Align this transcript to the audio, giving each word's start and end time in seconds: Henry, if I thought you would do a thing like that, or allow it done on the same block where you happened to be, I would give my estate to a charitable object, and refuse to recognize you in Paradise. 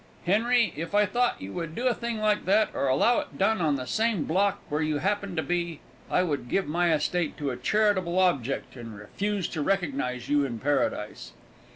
Henry, 0.25 0.73
if 0.75 0.95
I 0.95 1.05
thought 1.05 1.39
you 1.43 1.53
would 1.53 1.75
do 1.75 1.85
a 1.85 1.93
thing 1.93 2.17
like 2.17 2.45
that, 2.45 2.69
or 2.73 2.87
allow 2.87 3.19
it 3.19 3.37
done 3.37 3.61
on 3.61 3.75
the 3.75 3.85
same 3.85 4.23
block 4.23 4.59
where 4.67 4.81
you 4.81 4.97
happened 4.97 5.37
to 5.37 5.43
be, 5.43 5.79
I 6.09 6.23
would 6.23 6.49
give 6.49 6.65
my 6.65 6.91
estate 6.91 7.37
to 7.37 7.51
a 7.51 7.55
charitable 7.55 8.17
object, 8.17 8.75
and 8.75 8.97
refuse 8.99 9.47
to 9.49 9.61
recognize 9.61 10.27
you 10.27 10.43
in 10.43 10.57
Paradise. 10.57 11.33